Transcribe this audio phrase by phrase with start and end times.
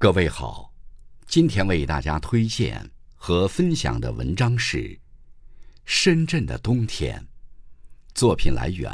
[0.00, 0.72] 各位好，
[1.26, 4.78] 今天为大家推荐和分享的文章是
[5.84, 7.20] 《深圳的冬天》。
[8.14, 8.88] 作品来源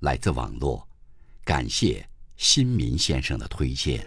[0.00, 0.84] 来自网络，
[1.44, 2.04] 感谢
[2.36, 4.04] 新民先生的推荐。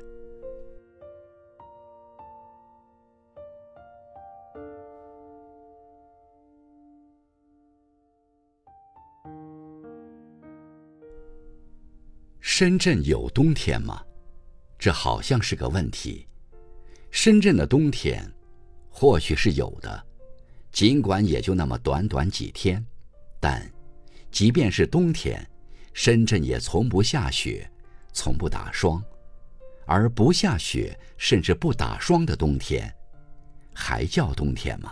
[12.42, 14.04] 深圳有冬天吗？
[14.78, 16.28] 这好像是个问题。
[17.12, 18.30] 深圳的冬天，
[18.90, 20.06] 或许是有的，
[20.72, 22.86] 尽管也就那么短短几天。
[23.40, 23.72] 但，
[24.32, 25.46] 即便是冬天，
[25.94, 27.70] 深圳也从不下雪，
[28.12, 29.04] 从不打霜。
[29.88, 32.92] 而不下雪甚至不打霜的冬天，
[33.74, 34.92] 还叫冬天吗？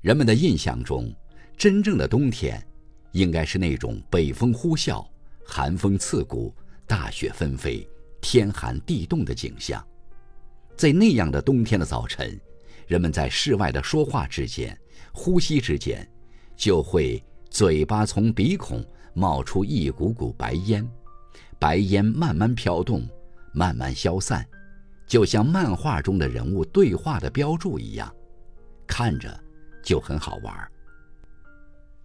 [0.00, 1.14] 人们的印象中，
[1.56, 2.60] 真正的冬天，
[3.12, 5.06] 应该是那种北风呼啸、
[5.46, 6.52] 寒风刺骨、
[6.86, 7.88] 大雪纷飞。
[8.20, 9.84] 天寒地冻的景象，
[10.76, 12.38] 在那样的冬天的早晨，
[12.86, 14.78] 人们在室外的说话之间、
[15.12, 16.08] 呼吸之间，
[16.56, 20.88] 就会嘴巴从鼻孔冒出一股股白烟，
[21.58, 23.08] 白烟慢慢飘动，
[23.52, 24.46] 慢慢消散，
[25.06, 28.14] 就像漫画中的人物对话的标注一样，
[28.86, 29.38] 看着
[29.82, 30.72] 就很好玩。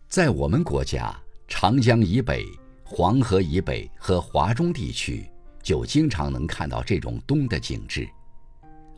[0.08, 1.14] 在我们国家，
[1.48, 2.46] 长江以北、
[2.84, 5.30] 黄河以北和华中地区。
[5.66, 8.08] 就经常能看到这种冬的景致，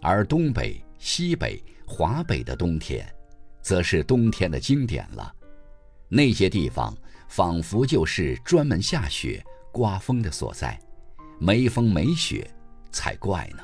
[0.01, 3.07] 而东北、西北、华北的冬天，
[3.61, 5.33] 则是冬天的经典了。
[6.09, 6.93] 那些地方
[7.29, 10.77] 仿佛就是专门下雪、刮风的所在，
[11.39, 12.45] 没风没雪
[12.91, 13.63] 才怪呢。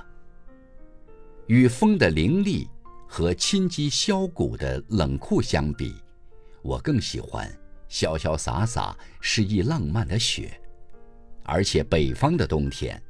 [1.47, 2.69] 与风的凌厉
[3.05, 5.93] 和侵肌削骨的冷酷相比，
[6.61, 7.51] 我更喜欢
[7.89, 10.57] 潇潇洒洒、诗意浪漫的雪。
[11.45, 13.01] 而且北方的冬天，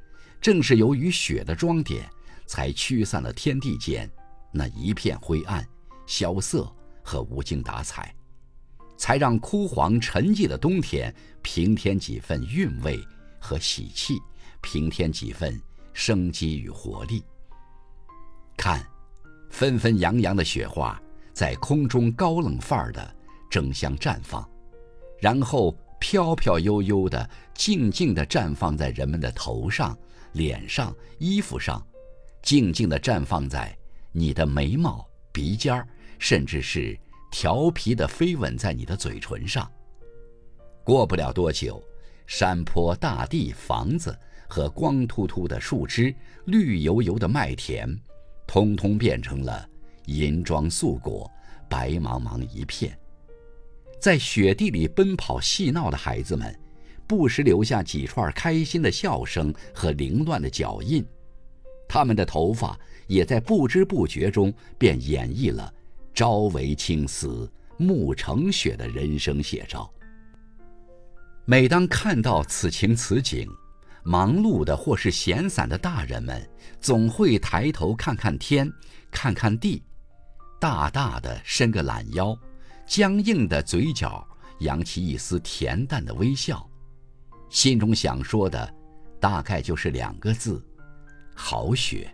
[0.42, 2.10] 正是由于雪的装点，
[2.46, 4.10] 才驱散了天地间
[4.52, 5.64] 那一片灰暗、
[6.08, 6.70] 萧瑟
[7.04, 8.14] 和无精打采，
[8.98, 13.00] 才让枯黄沉寂的冬天平添几分韵味
[13.40, 14.20] 和喜气，
[14.62, 15.62] 平添几分
[15.94, 17.24] 生机与活力。
[18.58, 18.84] 看，
[19.50, 21.00] 纷纷扬扬的雪花
[21.34, 23.16] 在空中高冷范儿的
[23.50, 24.50] 争相绽放，
[25.20, 25.78] 然后。
[26.04, 29.98] 飘飘悠悠的，静静地绽放在人们的头上、
[30.34, 31.82] 脸上、衣服上，
[32.42, 33.74] 静静地绽放在
[34.12, 35.88] 你的眉毛、鼻尖儿，
[36.20, 37.00] 甚至是
[37.32, 39.72] 调皮地飞吻在你的嘴唇上。
[40.84, 41.82] 过不了多久，
[42.28, 44.14] 山坡、大地、房子
[44.50, 46.14] 和光秃秃的树枝、
[46.48, 47.88] 绿油油的麦田，
[48.46, 49.66] 通通变成了
[50.08, 51.32] 银装素裹、
[51.70, 53.00] 白茫茫一片。
[54.04, 56.54] 在雪地里奔跑嬉闹的孩子们，
[57.08, 61.02] 不时留下几串开心的笑声和凌乱的脚印，
[61.88, 62.78] 他们的头发
[63.08, 65.74] 也在不知不觉中便演绎了
[66.14, 69.90] “朝为青丝，暮成雪”的人生写照。
[71.46, 73.48] 每当看到此情此景，
[74.04, 76.46] 忙碌的或是闲散的大人们，
[76.82, 78.70] 总会抬头看看天，
[79.10, 79.82] 看看地，
[80.60, 82.38] 大大的伸个懒腰。
[82.86, 84.26] 僵硬的嘴角
[84.60, 86.68] 扬起一丝恬淡的微笑，
[87.50, 88.74] 心中想说的，
[89.20, 90.64] 大概就是两个字：
[91.34, 92.14] 好雪。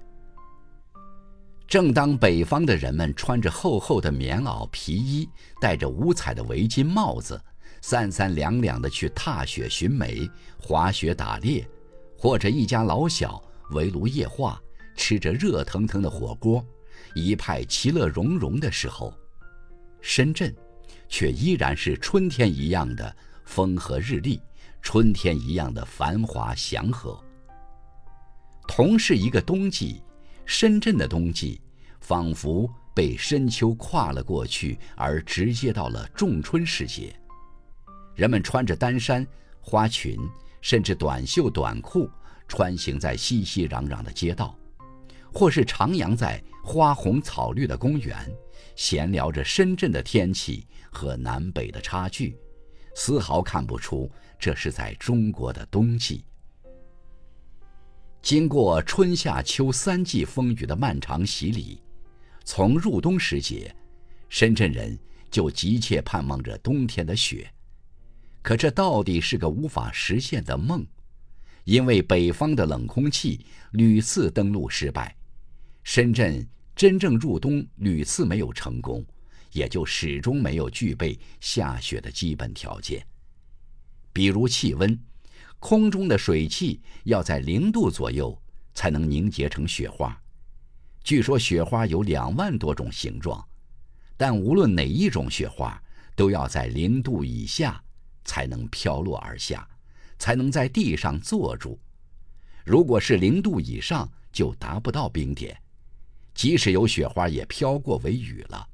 [1.67, 5.29] 正当北方的人们穿着厚厚的棉袄皮衣，
[5.61, 7.39] 戴着五彩的围巾帽子，
[7.81, 11.67] 三三两两的去踏雪寻梅、滑雪打猎，
[12.17, 13.39] 或者一家老小
[13.71, 14.59] 围炉夜话，
[14.95, 16.65] 吃着热腾腾的火锅，
[17.13, 19.13] 一派其乐融融的时候。
[20.01, 20.55] 深圳，
[21.07, 23.15] 却依然是春天一样的
[23.45, 24.41] 风和日丽，
[24.81, 27.21] 春天一样的繁华祥和。
[28.67, 30.01] 同是一个冬季，
[30.45, 31.59] 深圳的冬季
[31.99, 37.13] 仿佛被深秋跨了过去，而直接到了仲春时节。
[38.15, 39.25] 人们穿着单衫、
[39.59, 40.17] 花裙，
[40.61, 42.09] 甚至短袖短裤，
[42.47, 44.55] 穿行在熙熙攘攘的街道。
[45.31, 48.17] 或是徜徉在花红草绿的公园，
[48.75, 52.37] 闲聊着深圳的天气和南北的差距，
[52.95, 56.23] 丝毫看不出这是在中国的冬季。
[58.21, 61.81] 经过春夏秋三季风雨的漫长洗礼，
[62.43, 63.73] 从入冬时节，
[64.27, 64.99] 深圳人
[65.31, 67.49] 就急切盼望着冬天的雪。
[68.41, 70.85] 可这到底是个无法实现的梦，
[71.63, 75.15] 因为北方的冷空气屡次登陆失败。
[75.83, 76.45] 深圳
[76.79, 79.05] 真正入冬屡次没有成功，
[79.51, 83.05] 也就始终没有具备下雪的基本条件。
[84.13, 84.97] 比如气温，
[85.59, 88.41] 空中的水汽要在零度左右
[88.73, 90.17] 才能凝结成雪花。
[91.03, 93.45] 据说雪花有两万多种形状，
[94.15, 95.83] 但无论哪一种雪花，
[96.15, 97.83] 都要在零度以下
[98.23, 99.67] 才能飘落而下，
[100.17, 101.77] 才能在地上坐住。
[102.63, 105.61] 如果是零度以上，就达不到冰点，
[106.39, 108.65] 即使有雪花，也飘过为雨了。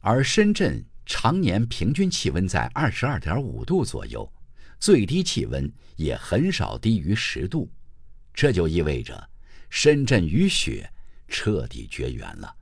[0.00, 4.30] 而深圳常年平均气温在二十二点五度左右，
[4.78, 7.72] 最低气温也很少低于十度，
[8.34, 9.30] 这就意味着
[9.70, 10.86] 深圳与雪。
[11.26, 12.54] 彻底绝缘了。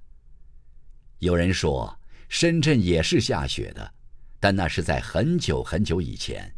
[1.18, 1.98] 有人说
[2.28, 3.92] 深圳也是下雪的，
[4.38, 6.54] 但那是在很久很久以前，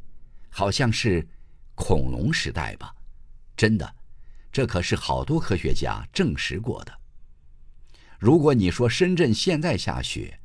[0.51, 1.27] 好像是
[1.75, 2.95] 恐龙时代吧。
[3.57, 3.95] 真的，
[4.53, 6.98] 这可是好多科学家证实过的。
[8.19, 10.39] 如果你说深圳现在下雪，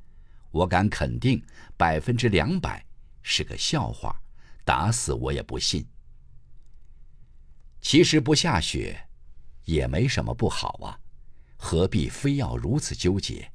[0.52, 1.44] 我敢肯定
[1.76, 2.86] 百分之两百
[3.24, 4.16] 是个笑话，
[4.64, 5.84] 打死我也不信。
[7.82, 9.08] 其实不下雪
[9.66, 11.00] 也没什么不好啊。
[11.58, 13.50] 何必非要如此纠结？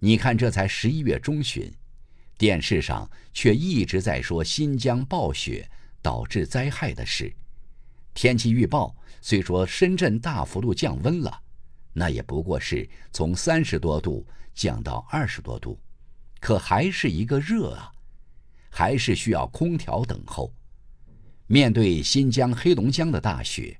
[0.00, 1.72] 你看，这才十一月中旬，
[2.36, 5.70] 电视上却一直在说新疆暴雪
[6.02, 7.32] 导致灾害的事。
[8.12, 11.40] 天气预报虽说深圳大幅度降温了，
[11.92, 15.78] 那也不过是从三十多度降到二十多度，
[16.40, 17.92] 可还是一个热啊，
[18.70, 20.52] 还是需要空调等候。
[21.46, 23.78] 面对新疆、黑龙江的大雪，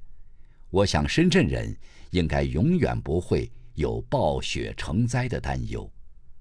[0.70, 1.76] 我想深圳人。
[2.12, 5.91] 应该永远不会有暴雪成灾的担忧，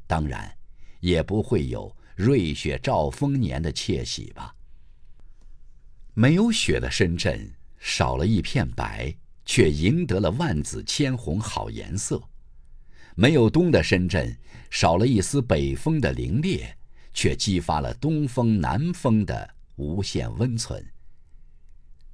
[0.05, 0.53] 当然，
[0.99, 4.53] 也不会有瑞雪兆丰年的窃喜吧。
[6.13, 9.15] 没有雪的深圳少了一片白，
[9.45, 12.17] 却赢得了万紫千红好颜色；
[13.15, 14.37] 没有冬的深圳
[14.69, 16.65] 少了一丝北风的凛冽，
[17.13, 20.85] 却激发了东风南风的无限温存。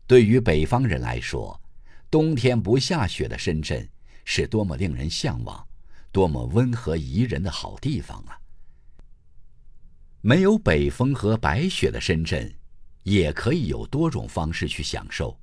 [0.06, 1.62] 对于北方人来说，
[2.10, 3.88] 冬天不下雪的深圳，
[4.24, 5.68] 是多么令人向往、
[6.12, 8.40] 多么温和宜人的好地方啊！
[10.22, 12.54] 没有北风和白雪的深圳，
[13.04, 15.38] 也可以有多种方式去享受。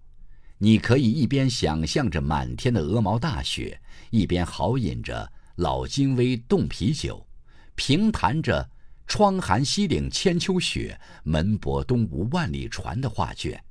[0.65, 3.79] 你可以一边想象着满天的鹅毛大雪，
[4.09, 7.27] 一边豪饮着老金威冻啤酒，
[7.75, 8.71] 平谈着
[9.07, 13.63] “窗含西岭千秋雪，门泊东吴万里船”的画卷。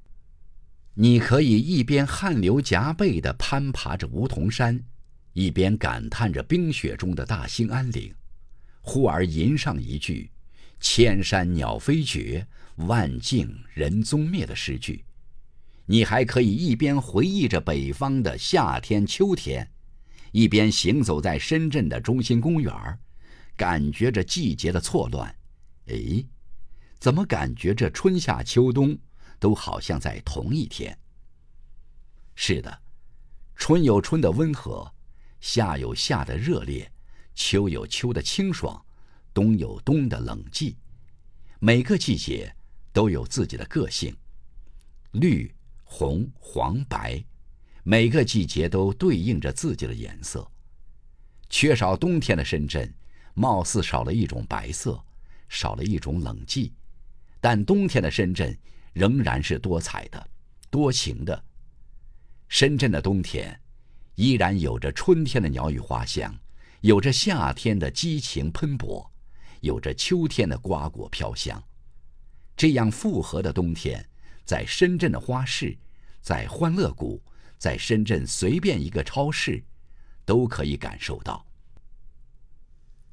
[0.93, 4.79] 你可以一边汗流浃背地攀爬着梧桐山，
[5.31, 8.13] 一边感叹着冰雪中的大兴安岭，
[8.81, 10.29] 忽而吟上一句
[10.79, 15.03] “千山鸟飞绝，万径人踪灭”的诗句。
[15.85, 19.69] 你还可以一边回忆着北方的夏天、秋天，
[20.31, 22.73] 一边行走在深圳的中心公园
[23.55, 25.35] 感觉着季节的错乱。
[25.87, 26.25] 哎，
[26.99, 28.97] 怎么感觉这春夏秋冬？
[29.39, 30.97] 都好像在同一天。
[32.33, 32.81] 是的，
[33.57, 34.89] 春有春的温和，
[35.41, 36.89] 夏有夏的热烈，
[37.35, 38.85] 秋有秋的清爽，
[39.33, 40.75] 冬有冬的冷寂。
[41.59, 42.55] 每个季节
[42.93, 44.15] 都有自己的个性，
[45.11, 45.53] 绿、
[45.95, 47.23] 红、黄、白，
[47.83, 50.49] 每个季节都对应着自己的颜色。
[51.51, 52.91] 缺少冬天的深圳，
[53.35, 54.99] 貌似少了一种白色，
[55.47, 56.71] 少了一种冷寂。
[57.39, 58.57] 但冬天的深圳。
[58.93, 60.29] 仍然是多彩的、
[60.69, 61.43] 多情的。
[62.47, 63.59] 深圳的冬天，
[64.13, 66.31] 依然有着春天的鸟语花香，
[66.81, 69.11] 有着夏天的激情喷薄，
[69.61, 71.59] 有着秋天的瓜果飘香。
[72.55, 74.07] 这样复合的冬天，
[74.45, 75.77] 在深圳的花市，
[76.21, 77.21] 在欢乐谷，
[77.57, 79.63] 在深圳随便一个超市，
[80.25, 81.45] 都可以感受到。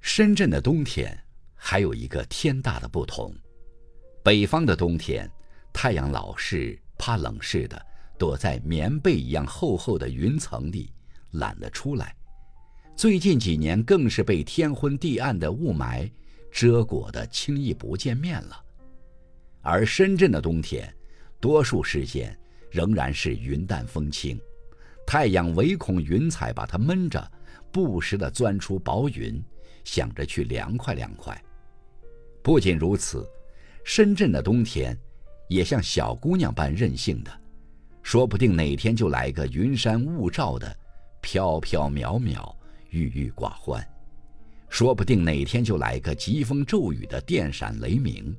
[0.01, 1.17] 深圳的冬天
[1.55, 3.35] 还有一个天大的不同，
[4.23, 5.31] 北方的冬天。
[5.73, 7.87] 太阳老是怕冷似的
[8.19, 10.93] 躲在棉被一样厚厚的云层里，
[11.31, 12.15] 懒得出来。
[12.97, 16.11] 最近几年更是被天昏地暗的雾霾
[16.51, 18.65] 遮裹的，轻易不见面了。
[19.63, 20.93] 而深圳的冬天，
[21.41, 22.37] 多数时间
[22.71, 24.39] 仍然是云淡风轻，
[25.07, 27.31] 太阳唯恐云彩把它闷着，
[27.73, 29.43] 不时地钻出薄云，
[29.83, 31.43] 想着去凉快凉快。
[32.43, 33.27] 不仅如此，
[33.85, 34.97] 深圳的冬天。
[35.49, 37.41] 也像小姑娘般任性的，
[38.05, 40.77] 说不定哪天就来个云山雾罩的，
[41.21, 42.55] 飘飘渺渺，
[42.91, 43.83] 郁郁寡欢；
[44.69, 48.33] 说不定哪天就来个疾风骤雨的电闪雷鸣，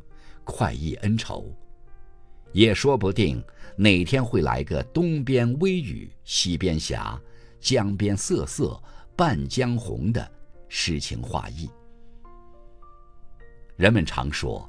[0.46, 1.54] 快意恩仇；
[2.54, 3.44] 也说不定
[3.76, 7.20] 哪天会来个东边微雨西边霞，
[7.60, 8.82] 江边瑟瑟
[9.16, 10.32] 半江红的
[10.70, 11.70] 诗情画意。
[13.76, 14.68] 人们常说。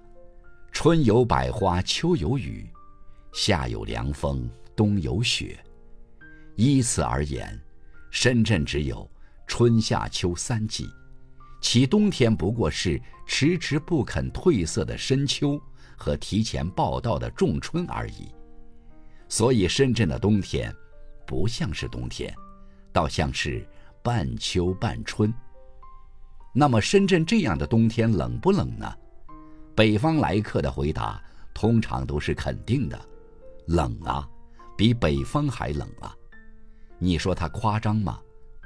[0.74, 2.66] 春有百花，秋有雨，
[3.34, 5.62] 夏有凉风，冬有雪。
[6.56, 7.60] 依此而言，
[8.10, 9.06] 深圳只有
[9.46, 10.88] 春夏秋三季，
[11.60, 15.60] 其冬天不过是迟迟不肯褪色的深秋
[16.02, 18.34] 和提前报道的仲春而已。
[19.28, 20.74] 所以，深圳的冬天
[21.24, 22.34] 不像是冬天，
[22.92, 23.64] 倒像是
[24.02, 25.32] 半秋半春。
[26.52, 28.92] 那么，深圳这样的冬天冷不冷呢？
[29.76, 31.22] 北方来客的回答
[31.54, 33.00] 通常都是肯定的：
[33.68, 34.28] 冷啊，
[34.76, 36.12] 比北方还冷啊。
[36.98, 38.20] 你说他夸张吗？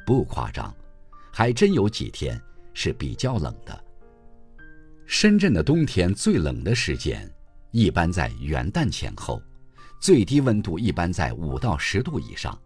[0.07, 0.75] 不夸张，
[1.31, 2.40] 还真有几天
[2.73, 3.85] 是比较冷的。
[5.07, 7.31] 深圳的冬天最冷的时间，
[7.71, 9.41] 一般在元旦前后，
[10.01, 12.59] 最低温度一般在五到十度以上。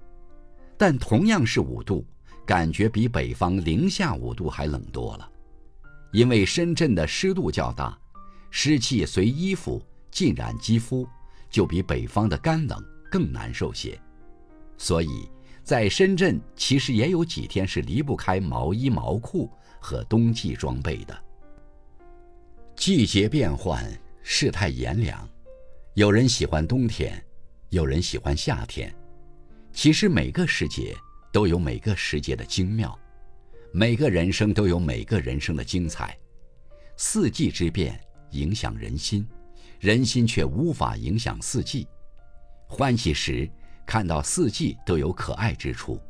[0.78, 2.06] 但同样是五度，
[2.46, 5.30] 感觉比北方零下五度还冷多了，
[6.12, 7.96] 因为深圳的湿度较大，
[8.50, 9.80] 湿气随衣服
[10.10, 11.06] 浸染肌肤，
[11.50, 14.00] 就比北方的干冷更难受些，
[14.78, 15.28] 所以。
[15.62, 21.16] 在深圳，其实也有几天是离不开毛衣、毛裤和冬季装备的。
[22.80, 23.86] 季节变换，
[24.22, 25.28] 世态炎凉，
[25.92, 27.22] 有人喜欢冬天，
[27.68, 28.90] 有人喜欢夏天。
[29.70, 30.96] 其实每个时节
[31.30, 32.98] 都有每个时节的精妙，
[33.70, 36.18] 每个人生都有每个人生的精彩。
[36.96, 39.28] 四季之变影响人心，
[39.78, 41.86] 人心却无法影响四季。
[42.66, 43.46] 欢喜时。
[43.84, 46.00] 看到四季都有可爱之处，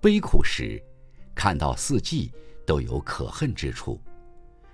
[0.00, 0.82] 悲苦时，
[1.32, 2.32] 看到四季
[2.66, 4.00] 都有可恨之处。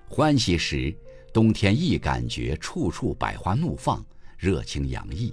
[0.08, 0.96] 欢喜时，
[1.32, 4.04] 冬天亦感觉处处百花怒放，
[4.36, 5.32] 热情洋溢；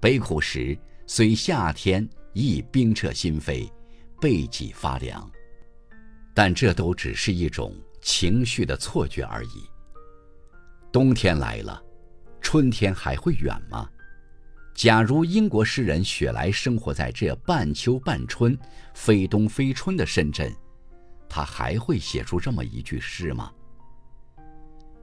[0.00, 3.70] 悲苦时，虽夏天亦冰彻心扉，
[4.20, 5.30] 背脊发凉。
[6.34, 9.68] 但这都只是一种情绪的错觉而已。
[10.92, 11.82] 冬天来了，
[12.40, 13.90] 春天还会远吗？
[14.72, 18.56] 假如英国诗人雪莱生活在这半秋半春、
[18.94, 20.54] 非冬非春的深圳，
[21.28, 23.52] 他还会写出这么一句诗吗？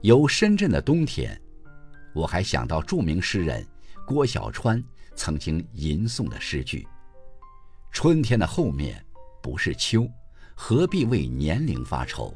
[0.06, 1.36] 由深圳的冬天，
[2.14, 3.66] 我还想到著名诗人
[4.06, 4.84] 郭小川
[5.16, 6.88] 曾经吟诵的诗句
[7.92, 9.04] ：“春天的后面
[9.42, 10.08] 不是秋，
[10.54, 12.32] 何必为年龄发愁？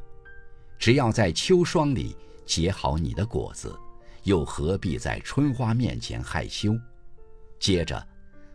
[0.79, 3.79] 只要在秋霜里结好你的果子，
[4.23, 6.75] 又何必在春花面前害羞？”
[7.61, 8.03] 接着，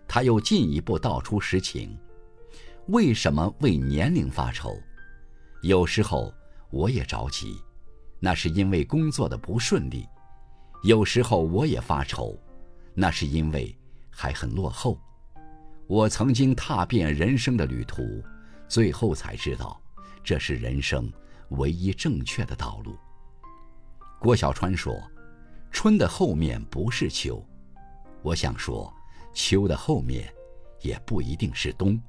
[0.08, 1.96] 他又进一步道出实情：
[2.88, 4.76] 为什么为年龄发愁？
[5.62, 6.34] 有时候
[6.70, 7.54] 我也着急，
[8.24, 10.08] 那是因为工作的不顺利；
[10.82, 12.34] 有时候我也发愁，
[12.94, 13.76] 那是因为
[14.08, 14.98] 还很落后。
[15.86, 18.24] 我曾经踏遍人生的旅途，
[18.66, 19.78] 最后才知道，
[20.22, 21.12] 这是人生
[21.50, 22.96] 唯一正确的道路。
[24.18, 24.98] 郭小川说
[25.70, 27.46] ：“春的后面不是秋。”
[28.24, 28.90] 我想说，
[29.34, 30.32] 秋的后面
[30.80, 32.00] 也不一定是冬，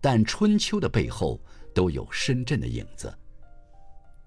[0.00, 1.38] 但春秋的背后
[1.74, 3.14] 都有深圳的影子。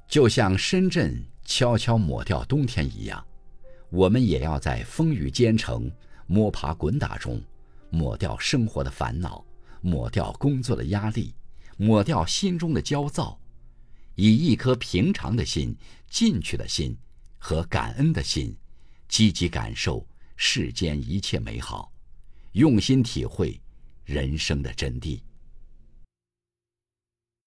[0.07, 3.25] 就像深圳悄悄抹掉冬天一样，
[3.89, 5.91] 我们也要在风雨兼程、
[6.25, 7.41] 摸爬滚打中，
[7.89, 9.43] 抹掉生活的烦恼，
[9.81, 11.33] 抹掉工作的压力，
[11.75, 13.37] 抹掉心中的焦躁，
[14.15, 15.75] 以一颗平常的心、
[16.09, 16.97] 进取的心
[17.37, 18.55] 和感恩的心，
[19.07, 20.05] 积极感受。
[20.39, 21.91] 世间一切美好，
[22.51, 23.59] 用心体会
[24.05, 25.19] 人生的真谛。